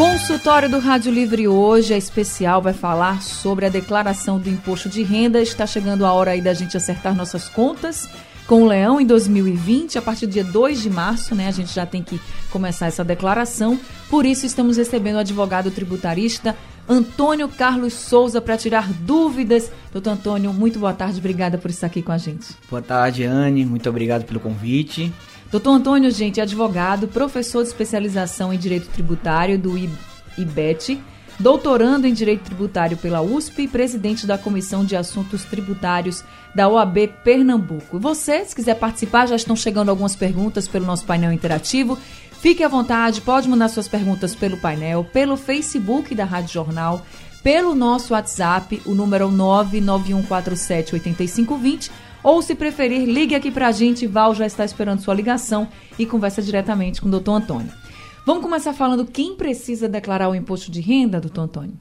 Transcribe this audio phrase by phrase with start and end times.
[0.00, 5.02] Consultório do Rádio Livre hoje é especial, vai falar sobre a declaração do imposto de
[5.02, 5.42] renda.
[5.42, 8.08] Está chegando a hora aí da gente acertar nossas contas
[8.46, 11.48] com o Leão em 2020, a partir do dia 2 de março, né?
[11.48, 12.18] A gente já tem que
[12.50, 13.78] começar essa declaração.
[14.08, 16.56] Por isso estamos recebendo o advogado tributarista
[16.88, 19.70] Antônio Carlos Souza para tirar dúvidas.
[19.92, 22.48] Doutor Antônio, muito boa tarde, obrigada por estar aqui com a gente.
[22.70, 25.12] Boa tarde, Anne, muito obrigado pelo convite.
[25.50, 29.74] Doutor Antônio, gente, é advogado, professor de especialização em Direito Tributário do
[30.38, 31.02] IBET,
[31.40, 36.22] doutorando em Direito Tributário pela USP e presidente da Comissão de Assuntos Tributários
[36.54, 37.98] da OAB Pernambuco.
[37.98, 41.98] Você, se quiser participar, já estão chegando algumas perguntas pelo nosso painel interativo.
[42.40, 47.04] Fique à vontade, pode mandar suas perguntas pelo painel, pelo Facebook da Rádio Jornal,
[47.42, 51.90] pelo nosso WhatsApp, o número é 99147 8520
[52.22, 54.06] ou, se preferir, ligue aqui para a gente.
[54.06, 55.68] Val já está esperando sua ligação
[55.98, 57.72] e conversa diretamente com o doutor Antônio.
[58.26, 61.74] Vamos começar falando quem precisa declarar o imposto de renda, doutor Antônio?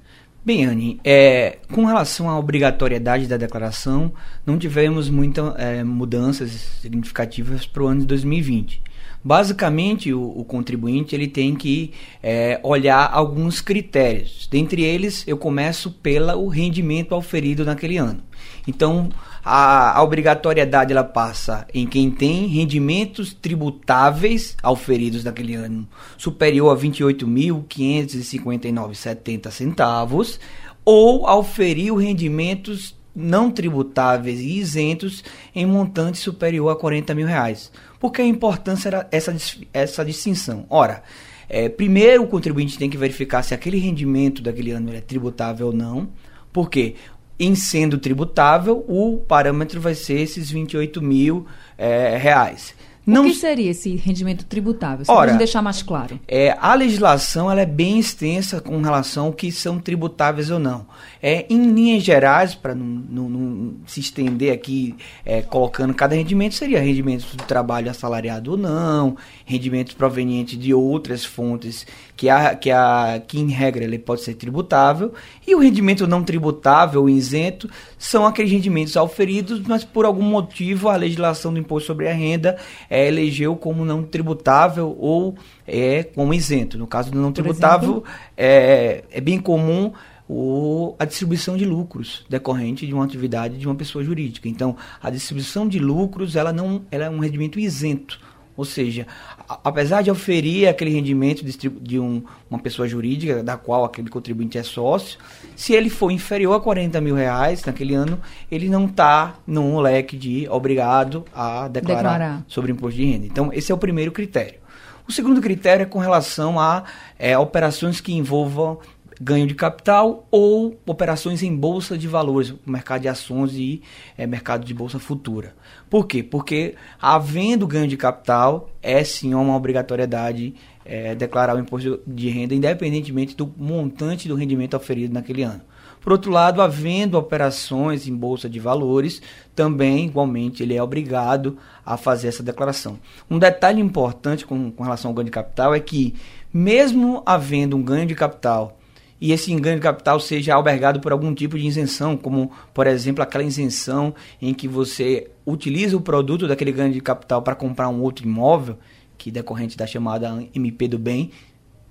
[0.43, 4.13] Bem, Anne, é, com relação à obrigatoriedade da declaração,
[4.45, 6.51] não tivemos muitas é, mudanças
[6.81, 8.81] significativas para o ano de 2020.
[9.21, 11.91] Basicamente, o, o contribuinte ele tem que
[12.23, 14.47] é, olhar alguns critérios.
[14.49, 18.21] Dentre eles, eu começo pelo rendimento auferido naquele ano.
[18.65, 19.09] Então,
[19.43, 25.87] a, a, obrigatoriedade ela passa em quem tem rendimentos tributáveis auferidos naquele ano
[26.17, 30.39] superior a R$ 28.559,70 centavos
[30.83, 35.23] ou auferiu rendimentos não tributáveis e isentos
[35.53, 37.71] em montante superior a 40 mil reais.
[37.99, 39.35] Por que a importância era essa,
[39.73, 40.65] essa distinção?
[40.69, 41.03] Ora,
[41.49, 45.73] é, primeiro o contribuinte tem que verificar se aquele rendimento daquele ano é tributável ou
[45.73, 46.07] não.
[46.53, 46.95] Por quê?
[47.39, 52.75] Em sendo tributável, o parâmetro vai ser esses 28 mil é, reais.
[53.09, 53.25] Não...
[53.25, 55.03] O que seria esse rendimento tributável?
[55.03, 56.20] Só Ora, deixar mais claro.
[56.28, 60.86] É, a legislação ela é bem extensa com relação ao que são tributáveis ou não.
[61.22, 66.53] É, em linhas gerais, para não, não, não, se estender aqui é, colocando cada rendimento,
[66.53, 72.70] seria rendimento do trabalho assalariado ou não, rendimentos provenientes de outras fontes que, a, que,
[72.70, 75.14] a, que em regra ele pode ser tributável,
[75.47, 80.96] e o rendimento não tributável, isento, são aqueles rendimentos auferidos, mas por algum motivo a
[80.96, 82.58] legislação do imposto sobre a renda
[82.90, 85.35] é, elegeu como não tributável ou
[85.67, 86.77] é como isento.
[86.77, 88.03] No caso do não tributável,
[88.35, 89.91] é, é bem comum
[90.29, 94.47] o, a distribuição de lucros decorrente de uma atividade de uma pessoa jurídica.
[94.47, 98.19] Então, a distribuição de lucros ela não ela é um rendimento isento.
[98.59, 99.08] Ou seja,
[99.47, 104.09] a, apesar de oferir aquele rendimento de, de um, uma pessoa jurídica, da qual aquele
[104.09, 105.18] contribuinte é sócio,
[105.56, 108.20] se ele for inferior a 40 mil reais naquele ano,
[108.52, 113.25] ele não está no leque de obrigado a declarar, declarar, sobre imposto de renda.
[113.25, 114.59] Então, esse é o primeiro critério.
[115.08, 116.84] O segundo critério é com relação a
[117.18, 118.78] é, operações que envolvam
[119.19, 123.81] ganho de capital ou operações em bolsa de valores, mercado de ações e
[124.18, 125.56] é, mercado de bolsa futura.
[125.90, 126.24] Por quê?
[126.24, 132.56] Porque havendo ganho de capital, é sim uma obrigatoriedade é, declarar o imposto de renda,
[132.56, 135.62] independentemente do montante do rendimento oferido naquele ano.
[136.00, 139.22] Por outro lado, havendo operações em bolsa de valores,
[139.53, 142.97] também, igualmente, ele é obrigado a fazer essa declaração.
[143.29, 146.16] Um detalhe importante com, com relação ao ganho de capital é que,
[146.53, 148.78] mesmo havendo um ganho de capital
[149.22, 153.22] e esse ganho de capital seja albergado por algum tipo de isenção, como, por exemplo,
[153.22, 158.02] aquela isenção em que você utiliza o produto daquele ganho de capital para comprar um
[158.02, 158.78] outro imóvel,
[159.18, 161.31] que decorrente da chamada MP do bem,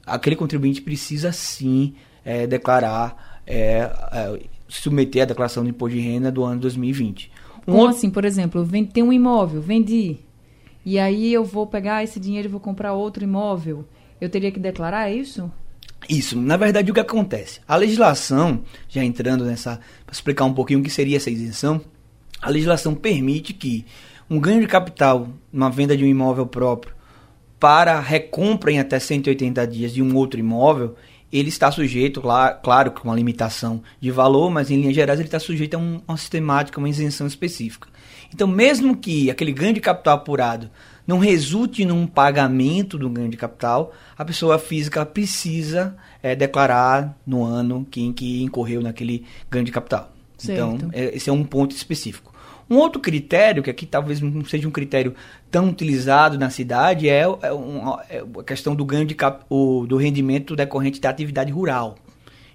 [0.06, 1.94] aquele contribuinte precisa sim
[2.25, 7.31] é, declarar, é, é, submeter a declaração de imposto de renda do ano 2020.
[7.67, 10.17] Um Como assim, por exemplo, tem um imóvel, vendi,
[10.85, 13.85] e aí eu vou pegar esse dinheiro e vou comprar outro imóvel,
[14.19, 15.52] eu teria que declarar isso?
[16.08, 17.60] Isso, na verdade, o que acontece?
[17.69, 21.81] A legislação, já entrando nessa, para explicar um pouquinho o que seria essa isenção,
[22.40, 23.84] a legislação permite que
[24.31, 26.94] um ganho de capital numa venda de um imóvel próprio
[27.60, 30.94] para recompra em até 180 dias de um outro imóvel,
[31.32, 35.28] ele está sujeito, claro, claro com uma limitação de valor, mas em linhas gerais ele
[35.28, 37.88] está sujeito a um, uma sistemática, uma isenção específica.
[38.32, 40.70] Então, mesmo que aquele ganho de capital apurado
[41.08, 47.43] não resulte num pagamento do ganho de capital, a pessoa física precisa é, declarar no
[47.43, 50.12] ano que, em que incorreu naquele ganho de capital.
[50.44, 50.84] Então, certo.
[50.84, 52.34] Então, é, esse é um ponto específico.
[52.69, 55.14] Um outro critério, que aqui talvez não seja um critério
[55.50, 59.87] tão utilizado na cidade, é, é, um, é a questão do ganho de cap, o,
[59.87, 61.96] do rendimento decorrente da atividade rural.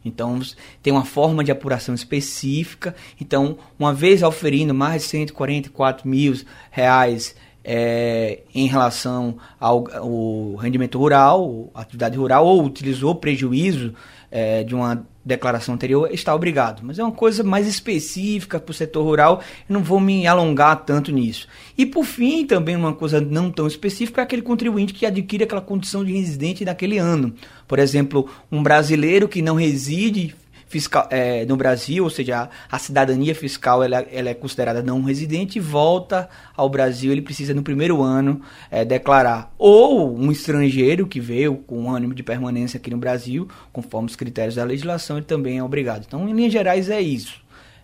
[0.05, 0.39] Então,
[0.83, 2.93] tem uma forma de apuração específica.
[3.19, 6.39] Então, uma vez oferindo mais de 144 mil
[6.69, 13.93] reais é, em relação ao, ao, rendimento rural, atividade rural, ou utilizou prejuízo
[14.29, 16.81] é, de uma declaração anterior, está obrigado.
[16.83, 20.83] Mas é uma coisa mais específica para o setor rural, eu não vou me alongar
[20.83, 21.47] tanto nisso.
[21.77, 25.61] E por fim, também uma coisa não tão específica é aquele contribuinte que adquire aquela
[25.61, 27.33] condição de residente naquele ano.
[27.67, 30.35] Por exemplo, um brasileiro que não reside
[30.73, 35.03] fiscal, é, no Brasil, ou seja, a, a cidadania fiscal ela, ela, é considerada não
[35.03, 36.27] residente e volta
[36.57, 38.41] ao Brasil, ele precisa no primeiro ano
[38.71, 39.53] é, declarar.
[39.55, 44.55] Ou um estrangeiro que veio com ânimo de permanência aqui no Brasil, conforme os critérios
[44.55, 46.05] da legislação, ele também é obrigado.
[46.07, 47.39] Então, em linhas gerais, é isso,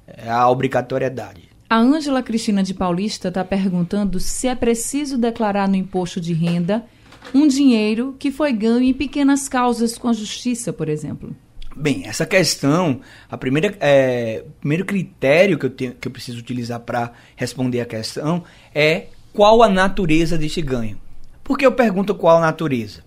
[0.07, 1.47] é a obrigatoriedade.
[1.69, 6.83] A Ângela Cristina de Paulista está perguntando se é preciso declarar no imposto de renda
[7.35, 11.35] um dinheiro que foi ganho em pequenas causas com a justiça, por exemplo.
[11.75, 16.79] Bem, essa questão, a primeira, é, primeiro critério que eu, tenho, que eu preciso utilizar
[16.79, 18.43] para responder a questão
[18.73, 20.99] é qual a natureza deste ganho.
[21.43, 23.03] Por que eu pergunto qual a natureza?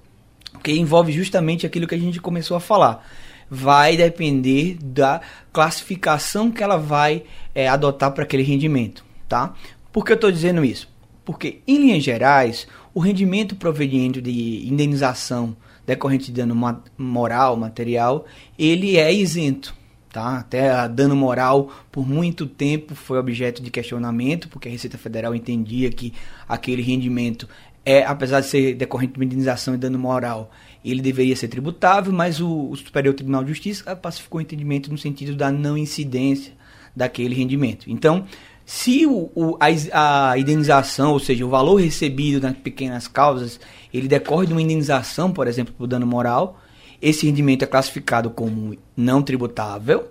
[0.52, 3.06] Porque envolve justamente aquilo que a gente começou a falar.
[3.50, 5.20] Vai depender da
[5.52, 7.24] classificação que ela vai
[7.54, 9.54] é, adotar para aquele rendimento, tá?
[9.92, 10.88] Por que eu estou dizendo isso?
[11.24, 15.56] Porque, em linhas gerais, o rendimento proveniente de indenização
[15.86, 16.54] decorrente de dano
[16.96, 18.26] moral, material,
[18.58, 19.74] ele é isento.
[20.12, 20.38] Tá?
[20.38, 25.90] Até dano moral, por muito tempo, foi objeto de questionamento, porque a Receita Federal entendia
[25.90, 26.12] que
[26.46, 27.48] aquele rendimento,
[27.82, 30.50] é, apesar de ser decorrente de indenização e dano moral,
[30.84, 34.98] ele deveria ser tributável, mas o, o Superior Tribunal de Justiça pacificou o entendimento no
[34.98, 36.52] sentido da não incidência
[36.94, 37.90] daquele rendimento.
[37.90, 38.26] Então,
[38.74, 43.60] se o, o, a, a, indenização, ou seja, o valor recebido nas pequenas causas,
[43.92, 46.58] ele decorre de uma indenização, por exemplo, por dano moral,
[47.00, 50.10] esse rendimento é classificado como não tributável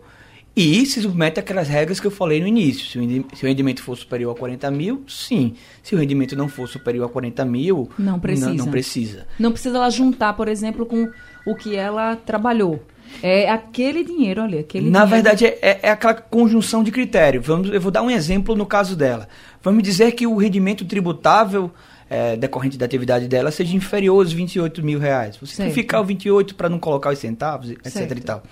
[0.56, 2.86] e se submete àquelas regras que eu falei no início.
[2.86, 5.54] Se o, rendimento for superior a 40 mil, sim.
[5.82, 8.50] Se o rendimento não for superior a 40 mil, não precisa.
[8.50, 9.28] Não, não precisa.
[9.40, 11.10] Não precisa ela juntar, por exemplo, com
[11.46, 12.84] o que ela trabalhou.
[13.24, 15.24] É aquele dinheiro ali, aquele Na dinheiro.
[15.24, 17.46] verdade, é, é, aquela conjunção de critérios.
[17.46, 19.28] Vamos, eu vou dar um exemplo no caso dela.
[19.62, 21.72] Vamos dizer que o rendimento tributável
[22.10, 25.38] é, decorrente da atividade dela seja inferior aos 28 mil reais.
[25.38, 25.68] Você certo.
[25.68, 28.18] tem que ficar o 28 para não colocar os centavos, etc certo.
[28.18, 28.44] e tal.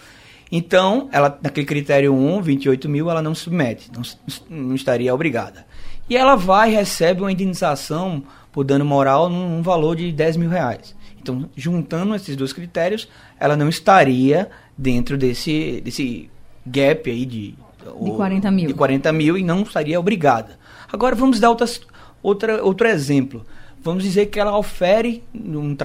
[0.51, 4.01] Então, ela, naquele critério 1, 28 mil, ela não submete, não,
[4.49, 5.65] não estaria obrigada.
[6.09, 10.37] E ela vai e recebe uma indenização por dano moral num, num valor de 10
[10.37, 10.95] mil reais.
[11.21, 13.07] Então, juntando esses dois critérios,
[13.39, 16.29] ela não estaria dentro desse, desse
[16.65, 18.67] gap aí de, de 40 mil.
[18.67, 20.57] De 40 mil e não estaria obrigada.
[20.91, 21.81] Agora vamos dar outras,
[22.23, 23.45] outra, outro exemplo.
[23.81, 25.75] Vamos dizer que ela ofere, um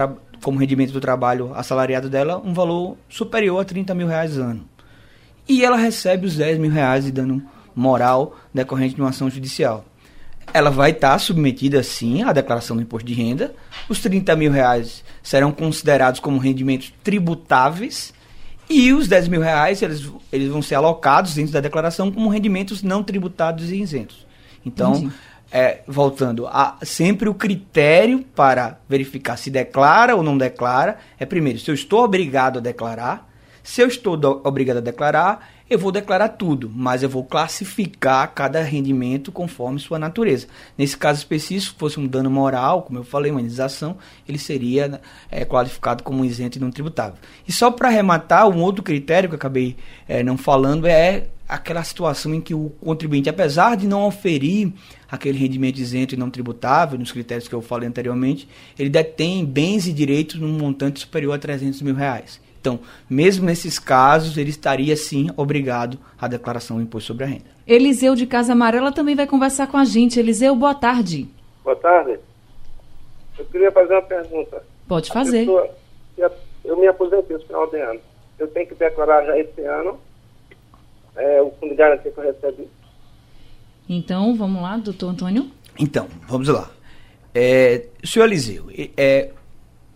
[0.44, 4.64] como rendimento do trabalho assalariado dela, um valor superior a 30 mil reais ano.
[5.48, 7.42] E ela recebe os 10 mil reais de dano
[7.74, 9.84] moral decorrente de uma ação judicial
[10.52, 13.54] ela vai estar tá submetida sim à declaração do imposto de renda.
[13.88, 18.12] Os 30 mil reais serão considerados como rendimentos tributáveis
[18.68, 22.82] e os 10 mil reais eles, eles vão ser alocados dentro da declaração como rendimentos
[22.82, 24.26] não tributados e isentos.
[24.64, 25.10] Então,
[25.54, 31.60] é, voltando, a, sempre o critério para verificar se declara ou não declara é primeiro,
[31.60, 33.30] se eu estou obrigado a declarar,
[33.62, 38.34] se eu estou do, obrigado a declarar, eu vou declarar tudo, mas eu vou classificar
[38.34, 40.48] cada rendimento conforme sua natureza.
[40.76, 43.96] Nesse caso específico, se fosse um dano moral, como eu falei, uma indenização,
[44.28, 47.16] ele seria é, qualificado como isento e não tributável.
[47.46, 49.76] E só para arrematar, um outro critério que eu acabei
[50.08, 54.72] é, não falando é aquela situação em que o contribuinte, apesar de não oferir
[55.10, 58.48] aquele rendimento isento e não tributável, nos critérios que eu falei anteriormente,
[58.78, 62.40] ele detém bens e direitos num montante superior a 300 mil reais.
[62.60, 67.44] Então, mesmo nesses casos, ele estaria sim obrigado à declaração do imposto sobre a renda.
[67.66, 70.18] Eliseu de Casa Amarela também vai conversar com a gente.
[70.18, 71.28] Eliseu, boa tarde.
[71.62, 72.18] Boa tarde.
[73.38, 74.62] Eu queria fazer uma pergunta.
[74.88, 75.40] Pode fazer.
[75.40, 75.68] Pessoa,
[76.64, 78.00] eu me aposentei no final de ano.
[78.38, 79.98] Eu tenho que declarar já esse ano
[81.16, 82.68] é, o fundo de garantia que eu recebi.
[83.88, 85.50] Então, vamos lá, doutor Antônio?
[85.78, 86.70] Então, vamos lá.
[87.34, 88.66] É, senhor Eliseu,
[88.96, 89.30] é,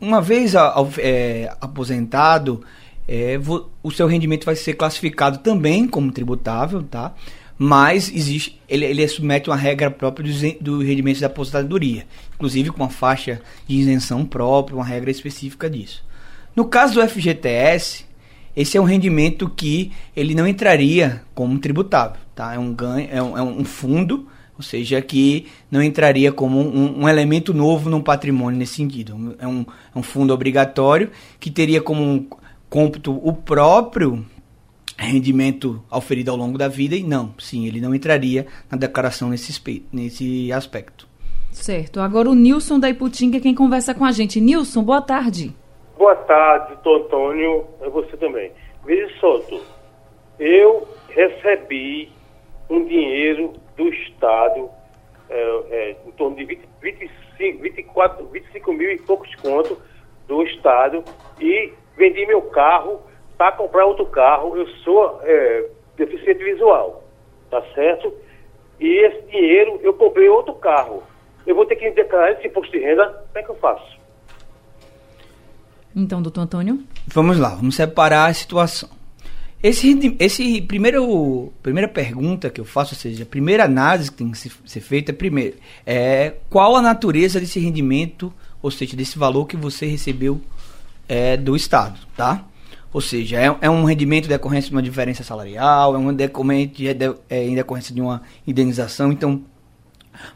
[0.00, 0.54] uma vez
[0.98, 2.64] é, aposentado,
[3.06, 3.38] é,
[3.82, 7.14] o seu rendimento vai ser classificado também como tributável, tá?
[7.56, 12.82] Mas existe, ele, ele submete uma regra própria do, do rendimento da aposentadoria, inclusive com
[12.82, 16.04] uma faixa de isenção própria, uma regra específica disso.
[16.54, 18.04] No caso do FGTS,
[18.60, 22.54] esse é um rendimento que ele não entraria como tributável, tá?
[22.54, 27.02] É um ganho, é um, é um fundo Ou seja, que não entraria como um,
[27.02, 29.36] um elemento novo no patrimônio nesse sentido.
[29.38, 32.26] É um, é um fundo obrigatório que teria como um
[32.68, 34.26] cômputo o próprio
[34.96, 39.62] rendimento auferido ao longo da vida e não, sim, ele não entraria na declaração nesse,
[39.92, 41.06] nesse aspecto.
[41.52, 42.00] Certo.
[42.00, 44.40] Agora o Nilson da Iputinga quem conversa com a gente.
[44.40, 45.54] Nilson, boa tarde.
[45.98, 47.66] Boa tarde, doutor Antônio.
[47.80, 48.52] É você também.
[48.84, 49.42] Veja só,
[50.38, 52.12] eu recebi
[52.70, 54.70] um dinheiro do Estado,
[55.28, 59.76] é, é, em torno de 20, 25, 24, 25 mil e poucos contos
[60.28, 61.02] do Estado
[61.40, 63.02] e vendi meu carro
[63.36, 64.56] para comprar outro carro.
[64.56, 67.02] Eu sou é, deficiente visual,
[67.50, 68.14] tá certo?
[68.78, 71.02] E esse dinheiro eu comprei outro carro.
[71.44, 73.97] Eu vou ter que declarar esse imposto de renda, como é que eu faço?
[75.98, 76.80] Então, doutor Antônio?
[77.08, 78.88] Vamos lá, vamos separar a situação.
[79.60, 84.30] Esse, esse primeiro, primeira pergunta que eu faço, ou seja, a primeira análise que tem
[84.30, 89.56] que ser feita, primeiro, é qual a natureza desse rendimento, ou seja, desse valor que
[89.56, 90.40] você recebeu
[91.08, 92.44] é, do Estado, tá?
[92.92, 97.14] Ou seja, é, é um rendimento decorrência de uma diferença salarial, é um decorrente de,
[97.28, 99.10] é, em decorrência de uma indenização.
[99.10, 99.42] Então,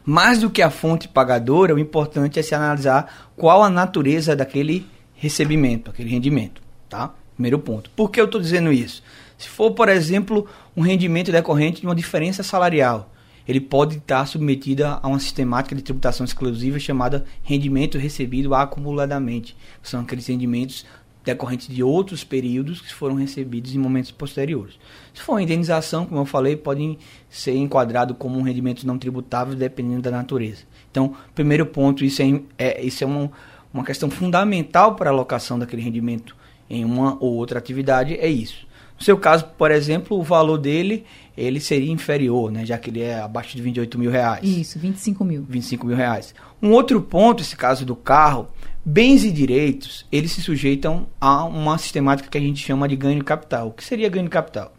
[0.05, 4.85] mais do que a fonte pagadora, o importante é se analisar qual a natureza daquele
[5.23, 7.15] recebimento, aquele rendimento, tá?
[7.33, 7.89] Primeiro ponto.
[7.91, 9.01] Por que eu estou dizendo isso?
[9.37, 13.09] Se for, por exemplo, um rendimento decorrente de uma diferença salarial,
[13.47, 19.55] ele pode estar submetido a uma sistemática de tributação exclusiva chamada rendimento recebido acumuladamente.
[19.81, 20.85] São aqueles rendimentos
[21.23, 24.77] decorrentes de outros períodos que foram recebidos em momentos posteriores.
[25.13, 26.97] Se for uma indenização, como eu falei, podem
[27.29, 30.63] ser enquadrado como um rendimento não tributável dependendo da natureza.
[30.91, 33.31] Então, primeiro ponto, isso é, é isso é uma,
[33.73, 36.35] uma questão fundamental para a alocação daquele rendimento
[36.69, 38.67] em uma ou outra atividade, é isso.
[38.97, 43.01] No seu caso, por exemplo, o valor dele ele seria inferior, né, já que ele
[43.01, 44.43] é abaixo de 28 mil reais.
[44.43, 45.43] Isso, 25 mil.
[45.49, 46.33] 25 mil reais.
[46.61, 48.47] Um outro ponto, esse caso do carro,
[48.85, 53.17] bens e direitos, eles se sujeitam a uma sistemática que a gente chama de ganho
[53.19, 53.69] de capital.
[53.69, 54.71] O que seria ganho de capital?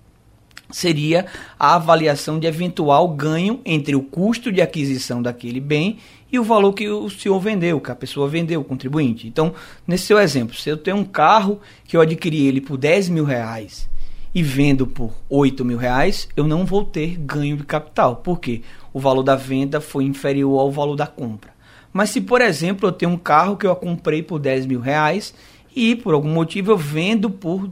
[0.71, 1.27] Seria
[1.59, 5.99] a avaliação de eventual ganho entre o custo de aquisição daquele bem
[6.33, 9.29] e o valor que o senhor vendeu, que a pessoa vendeu, o contribuinte.
[9.29, 9.55] Então,
[9.87, 13.25] nesse seu exemplo, se eu tenho um carro que eu adquiri ele por 10 mil
[13.25, 13.89] reais
[14.35, 18.17] e vendo por 8 mil reais, eu não vou ter ganho de capital.
[18.17, 18.63] Por quê?
[18.93, 21.53] O valor da venda foi inferior ao valor da compra.
[21.93, 25.33] Mas se, por exemplo, eu tenho um carro que eu comprei por 10 mil reais
[25.75, 27.71] e por algum motivo eu vendo por,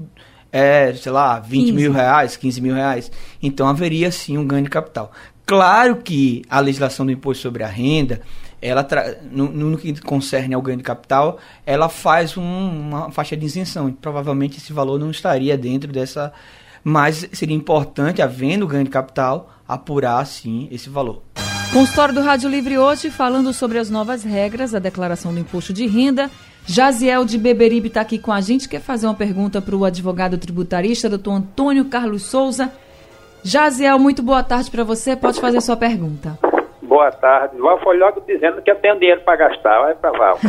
[0.52, 1.73] é, sei lá, 20 15.
[1.73, 3.11] mil reais, 15 mil reais,
[3.42, 5.11] então haveria sim um ganho de capital.
[5.47, 8.21] Claro que a legislação do imposto sobre a renda,
[8.61, 8.87] ela
[9.30, 13.88] no, no, que concerne ao ganho de capital, ela faz um, uma faixa de isenção.
[13.88, 16.32] E provavelmente esse valor não estaria dentro dessa.
[16.85, 21.23] Mas seria importante, havendo ganho de capital, apurar sim esse valor.
[21.73, 25.87] Consultório do Rádio Livre hoje falando sobre as novas regras da declaração do imposto de
[25.87, 26.30] renda.
[26.66, 30.38] Jaziel de Beberibe está aqui com a gente, quer fazer uma pergunta para o advogado
[30.38, 32.73] tributarista, doutor Antônio Carlos Souza.
[33.45, 36.38] Jaziel, muito boa tarde para você, pode fazer sua pergunta.
[36.92, 37.59] Boa tarde.
[37.59, 39.81] Val foi logo dizendo que eu tenho dinheiro para gastar.
[39.81, 40.38] Vai para Val.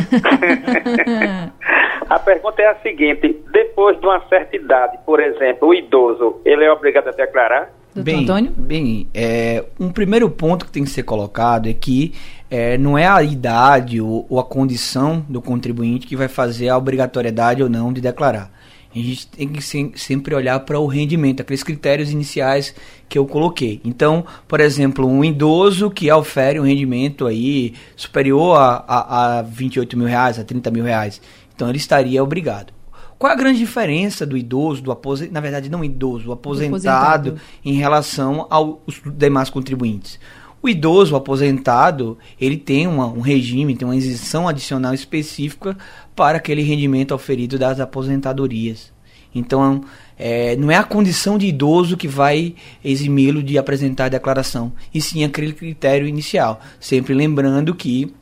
[2.10, 6.64] a pergunta é a seguinte: depois de uma certa idade, por exemplo, o idoso, ele
[6.64, 7.70] é obrigado a declarar?
[7.94, 8.52] Doutor bem, Antônio?
[8.56, 12.12] Bem, é, um primeiro ponto que tem que ser colocado é que
[12.50, 16.76] é, não é a idade ou, ou a condição do contribuinte que vai fazer a
[16.76, 18.50] obrigatoriedade ou não de declarar
[18.94, 19.62] a gente tem que
[19.98, 22.74] sempre olhar para o rendimento, aqueles critérios iniciais
[23.08, 23.80] que eu coloquei.
[23.84, 29.96] Então, por exemplo, um idoso que ofere um rendimento aí superior a, a, a 28
[29.96, 31.20] mil reais, a 30 mil reais,
[31.54, 32.72] então ele estaria obrigado.
[33.18, 37.30] Qual é a grande diferença do idoso, do aposentado, na verdade não idoso, o aposentado,
[37.30, 37.40] aposentado.
[37.64, 40.18] em relação aos demais contribuintes?
[40.64, 45.76] O idoso, o aposentado, ele tem uma, um regime, tem uma isenção adicional específica
[46.16, 48.90] para aquele rendimento oferido das aposentadorias.
[49.34, 49.84] Então,
[50.16, 52.54] é, não é a condição de idoso que vai
[52.84, 56.60] eximi-lo de apresentar a declaração, e sim aquele critério inicial.
[56.80, 58.14] Sempre lembrando que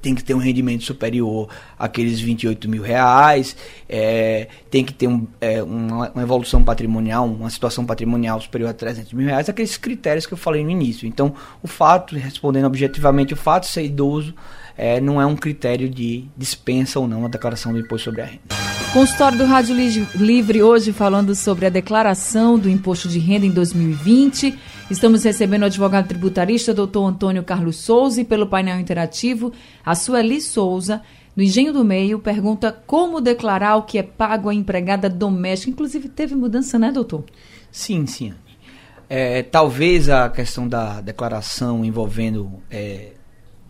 [0.00, 1.48] tem que ter um rendimento superior
[1.78, 3.56] àqueles 28 mil reais,
[3.88, 8.74] é, tem que ter um, é, uma, uma, evolução patrimonial, uma situação patrimonial superior a
[8.74, 11.06] 300 mil reais, aqueles critérios que eu falei no início.
[11.06, 14.34] Então, o fato, respondendo objetivamente, o fato de ser idoso
[14.76, 18.26] é, não é um critério de dispensa ou não a declaração do imposto sobre a
[18.26, 18.75] renda.
[18.96, 19.76] Consultório do Rádio
[20.14, 24.58] Livre hoje falando sobre a declaração do imposto de renda em 2020.
[24.90, 29.52] Estamos recebendo o advogado tributarista, doutor Antônio Carlos Souza, e pelo painel interativo,
[29.84, 31.02] a Sueli Souza,
[31.36, 35.70] do Engenho do Meio, pergunta como declarar o que é pago à empregada doméstica.
[35.70, 37.22] Inclusive, teve mudança, né, doutor?
[37.70, 38.32] Sim, sim.
[39.10, 43.12] É, talvez a questão da declaração envolvendo é,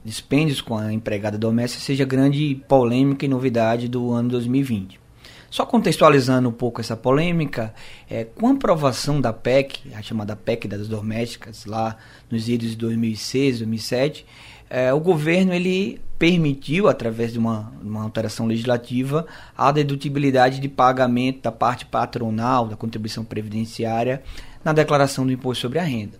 [0.05, 5.05] dispêndios com a empregada doméstica seja grande polêmica e novidade do ano 2020.
[5.57, 7.73] Só contextualizando um pouco essa polêmica,
[8.11, 11.97] é, com a aprovação da PEC, a chamada PEC das domésticas, lá
[12.31, 14.27] nos idos de 2006, 2007,
[14.69, 21.41] é, o governo ele permitiu, através de uma, uma alteração legislativa, a dedutibilidade de pagamento
[21.45, 24.23] da parte patronal da contribuição previdenciária
[24.63, 26.19] na declaração do imposto sobre a renda.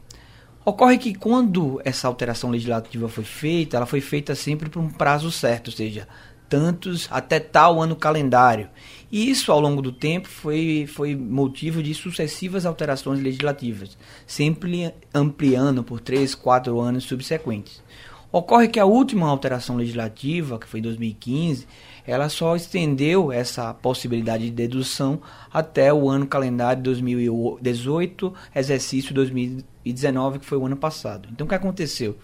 [0.65, 5.31] Ocorre que quando essa alteração legislativa foi feita, ela foi feita sempre por um prazo
[5.31, 6.09] certo, ou seja,
[6.49, 8.69] tantos até tal ano calendário.
[9.11, 15.85] E isso, ao longo do tempo, foi, foi motivo de sucessivas alterações legislativas, sempre ampliando
[15.85, 17.83] por três, quatro anos subsequentes.
[18.33, 21.67] Ocorre que a última alteração legislativa, que foi em 2015,
[22.07, 25.21] ela só estendeu essa possibilidade de dedução
[25.53, 31.29] até o ano calendário 2018, exercício 2019, que foi o ano passado.
[31.33, 32.17] Então, o que aconteceu?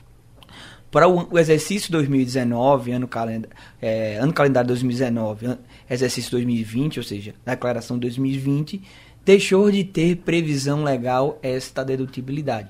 [0.92, 3.46] Para o, exercício 2019, ano, calend
[3.80, 5.56] é, ano calendário 2019,
[5.88, 8.82] exercício 2020, ou seja, declaração 2020,
[9.24, 12.68] deixou de ter previsão legal esta dedutibilidade.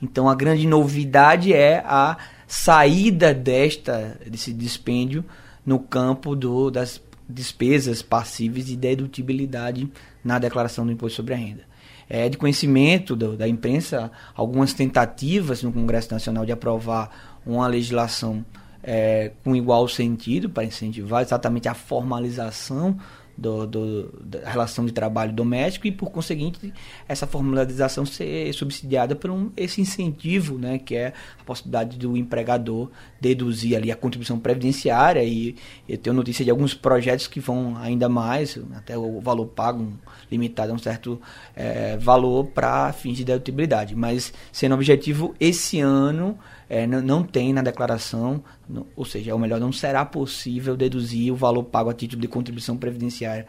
[0.00, 2.16] Então, a grande novidade é a
[2.46, 5.24] saída desta desse dispêndio
[5.66, 9.90] no campo do, das despesas passíveis de dedutibilidade
[10.22, 11.62] na declaração do imposto sobre a renda.
[12.08, 18.44] É de conhecimento do, da imprensa algumas tentativas no Congresso Nacional de aprovar uma legislação
[18.82, 22.98] é, com igual sentido para incentivar exatamente a formalização
[23.36, 26.72] do, do, da relação de trabalho doméstico e, por conseguinte,
[27.08, 32.90] essa formalização ser subsidiada por um, esse incentivo, né, que é a possibilidade do empregador
[33.20, 35.22] deduzir ali a contribuição previdenciária.
[35.24, 35.56] E
[35.88, 39.92] eu tenho notícia de alguns projetos que vão ainda mais, até o valor pago
[40.30, 41.20] limitado a um certo
[41.56, 46.38] é, valor para fins de dedutibilidade, mas sendo objetivo esse ano
[46.74, 51.32] é, não, não, tem na declaração, não, ou seja, ou melhor, não será possível deduzir
[51.32, 53.46] o valor pago a título de contribuição previdenciária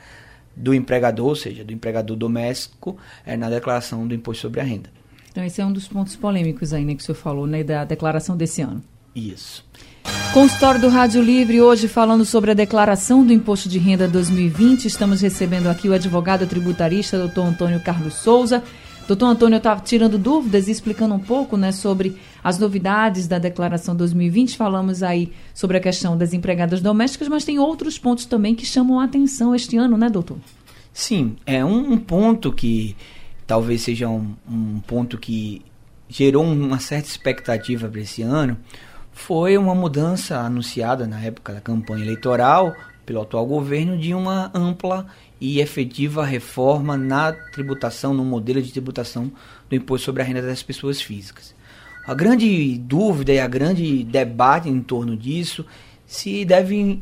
[0.56, 4.92] do empregador, ou seja, do empregador doméstico, é, na declaração do imposto sobre a renda.
[5.32, 7.84] Então, esse é um dos pontos polêmicos aí, né, que o senhor falou, né, da
[7.84, 8.84] declaração desse ano.
[9.16, 9.66] Isso.
[10.32, 14.86] Consultório do Rádio Livre, hoje falando sobre a declaração do Imposto de Renda 2020.
[14.86, 18.64] Estamos recebendo aqui o advogado tributarista, doutor Antônio Carlos Souza.
[19.08, 23.40] Doutor Antônio, eu estava tirando dúvidas e explicando um pouco né, sobre as novidades da
[23.40, 24.56] declaração 2020.
[24.56, 29.00] Falamos aí sobre a questão das empregadas domésticas, mas tem outros pontos também que chamam
[29.00, 30.38] a atenção este ano, né, doutor?
[30.94, 32.96] Sim, é um, um ponto que
[33.48, 35.64] talvez seja um, um ponto que
[36.08, 38.56] gerou uma certa expectativa para esse ano
[39.12, 42.76] foi uma mudança anunciada na época da campanha eleitoral
[43.08, 45.08] pelo atual governo de uma ampla
[45.42, 49.32] e efetiva reforma na tributação, no modelo de tributação
[49.68, 51.56] do imposto sobre a renda das pessoas físicas.
[52.08, 55.66] A grande dúvida e a grande debate em torno disso
[56.06, 57.02] se deve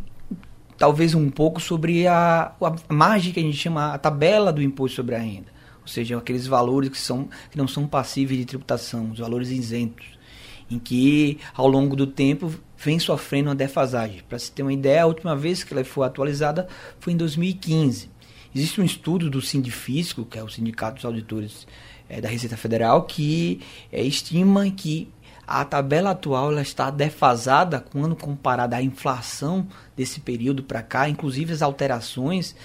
[0.77, 4.95] talvez um pouco sobre a, a margem que a gente chama a tabela do imposto
[4.95, 9.11] sobre a renda, ou seja, aqueles valores que, são, que não são passíveis de tributação,
[9.11, 10.05] os valores isentos,
[10.71, 14.21] em que ao longo do tempo vem sofrendo uma defasagem.
[14.29, 16.65] Para se ter uma ideia, a última vez que ela foi atualizada
[16.99, 18.09] foi em 2015.
[18.55, 21.67] Existe um estudo do Sindifisco, que é o Sindicato dos Auditores
[22.09, 23.61] é, da Receita Federal, que
[23.91, 25.09] é, estima que
[25.45, 31.61] a tabela atual está defasada quando comparada à inflação desse período para cá, inclusive as
[31.61, 32.55] alterações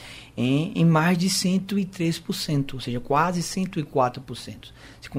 [0.40, 4.68] em, em mais de 103%, ou seja, quase 104%.
[5.00, 5.10] Se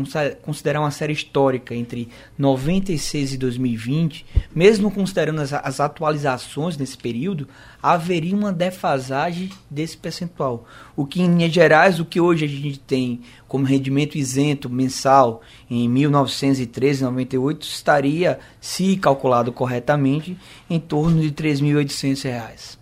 [0.42, 7.50] considerar uma série histórica entre 96 e 2020, mesmo considerando as, as atualizações nesse período,
[7.84, 10.66] haveria uma defasagem desse percentual.
[10.96, 15.42] O que, em linhas gerais, o que hoje a gente tem como rendimento isento mensal
[15.70, 20.38] em 1913,98 estaria, se calculado corretamente,
[20.70, 22.80] em torno de R$ 3.800.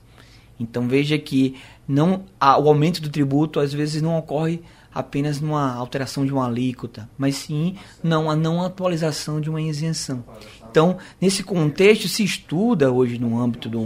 [0.59, 1.55] Então veja que
[1.87, 4.61] não a, o aumento do tributo às vezes não ocorre
[4.93, 10.23] apenas numa alteração de uma alíquota, mas sim não a não atualização de uma isenção.
[10.69, 13.79] Então, nesse contexto, se estuda hoje no âmbito do,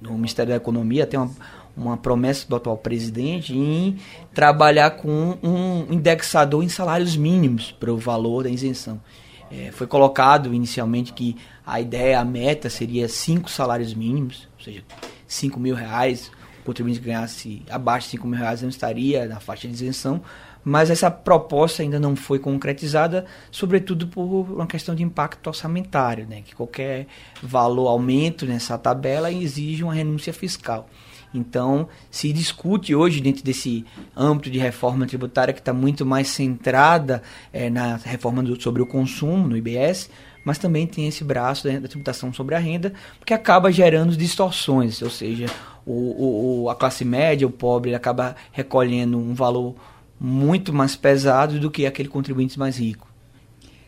[0.00, 1.30] do Ministério da Economia, tem uma,
[1.76, 3.98] uma promessa do atual presidente em
[4.34, 9.00] trabalhar com um indexador em salários mínimos para o valor da isenção.
[9.50, 14.82] É, foi colocado inicialmente que a ideia, a meta seria cinco salários mínimos, ou seja,
[15.26, 16.30] cinco mil reais,
[16.64, 20.22] contribuinte ganhasse abaixo de 5 mil reais não estaria na faixa de isenção,
[20.64, 26.42] mas essa proposta ainda não foi concretizada, sobretudo por uma questão de impacto orçamentário, né?
[26.42, 27.06] que qualquer
[27.42, 30.88] valor aumento nessa tabela exige uma renúncia fiscal.
[31.34, 37.22] Então, se discute hoje, dentro desse âmbito de reforma tributária que está muito mais centrada
[37.52, 40.10] é, na reforma do, sobre o consumo, no IBS,
[40.44, 42.92] mas também tem esse braço da, da tributação sobre a renda,
[43.24, 45.46] que acaba gerando distorções, ou seja,
[45.86, 49.74] o, o, a classe média, o pobre, acaba recolhendo um valor
[50.20, 53.08] muito mais pesado do que aquele contribuinte mais rico.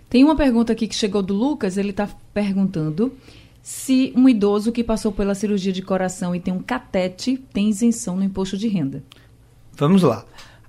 [0.08, 3.12] Tem uma pergunta aqui que chegou do Lucas, ele está perguntando
[3.62, 8.16] se um idoso que passou pela cirurgia de coração e tem um catete tem isenção
[8.16, 9.02] no imposto de renda.
[9.72, 10.24] Vamos lá.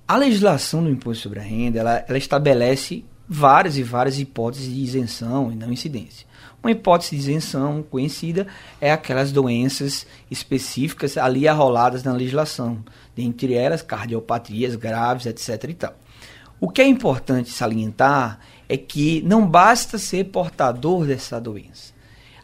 [0.08, 4.80] A legislação do imposto sobre a renda, ela, ela estabelece várias e várias hipóteses de
[4.80, 6.26] isenção e não incidência.
[6.62, 8.46] Uma hipótese de isenção conhecida
[8.80, 12.84] é aquelas doenças específicas ali arroladas na legislação,
[13.14, 15.70] dentre elas cardiopatias graves, etc.
[15.70, 15.94] E tal.
[16.58, 21.94] O que é importante salientar é que não basta ser portador dessa doença.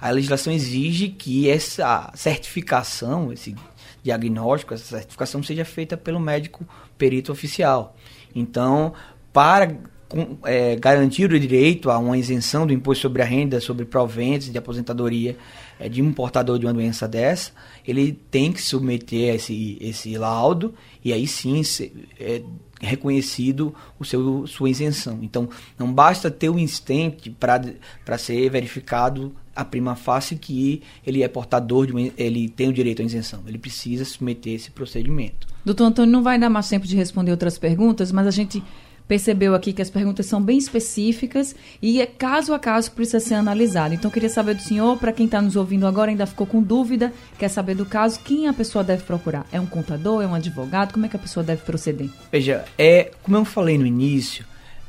[0.00, 3.54] A legislação exige que essa certificação, esse
[4.02, 6.66] diagnóstico, essa certificação seja feita pelo médico
[6.98, 7.96] perito oficial.
[8.34, 8.92] Então,
[9.32, 9.78] para
[10.12, 14.52] com, é, garantir o direito a uma isenção do imposto sobre a renda, sobre proventos
[14.52, 15.38] de aposentadoria
[15.80, 17.52] é, de um portador de uma doença dessa,
[17.88, 22.42] ele tem que submeter esse, esse laudo e aí sim se, é
[22.78, 25.20] reconhecido o seu, sua isenção.
[25.22, 25.48] Então,
[25.78, 31.28] não basta ter o um instante para ser verificado a prima facie que ele é
[31.28, 33.40] portador de uma, ele tem o direito à isenção.
[33.46, 35.46] Ele precisa submeter esse procedimento.
[35.64, 38.62] Doutor Antônio, não vai dar mais tempo de responder outras perguntas, mas a gente
[39.06, 43.34] percebeu aqui que as perguntas são bem específicas e é caso a caso precisa ser
[43.34, 43.94] analisado.
[43.94, 47.12] Então, queria saber do senhor, para quem está nos ouvindo agora ainda ficou com dúvida,
[47.38, 49.46] quer saber do caso, quem a pessoa deve procurar?
[49.52, 50.92] É um contador, é um advogado?
[50.92, 52.08] Como é que a pessoa deve proceder?
[52.30, 54.44] Veja, é, como eu falei no início,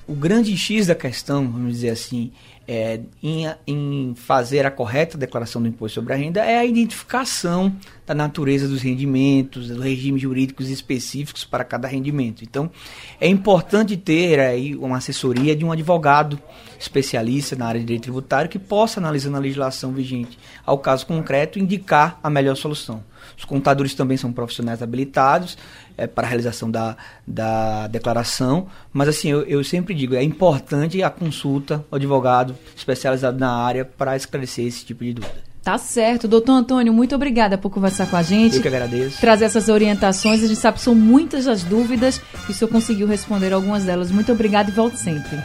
[0.08, 2.32] o grande X da questão, vamos dizer assim,
[2.68, 7.76] é, em, em, fazer a correta declaração do imposto sobre a renda é a identificação
[8.06, 12.44] da natureza dos rendimentos, dos regimes jurídicos específicos para cada rendimento.
[12.44, 12.72] Então,
[13.20, 16.40] é importante ter aí uma assessoria de um advogado
[16.80, 21.60] especialista na área de direito tributário que possa, analisando a legislação vigente ao caso concreto,
[21.60, 23.04] indicar a melhor solução.
[23.38, 25.58] Os contadores também são profissionais habilitados
[25.98, 31.02] é, para a realização da, da declaração, mas assim, eu, eu sempre digo, é importante
[31.04, 35.54] a consulta ao advogado especializado na área para esclarecer esse tipo de dúvida.
[35.64, 36.28] Tá certo.
[36.28, 38.58] Doutor Antônio, muito obrigada por conversar com a gente.
[38.58, 39.22] Eu que agradeço.
[39.22, 40.44] Trazer essas orientações.
[40.44, 44.12] A gente sabe que são muitas as dúvidas e o senhor conseguiu responder algumas delas.
[44.12, 45.38] Muito obrigada e volte sempre.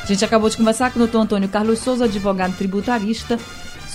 [0.00, 3.36] A gente acabou de conversar com o doutor Antônio Carlos Souza, advogado tributarista,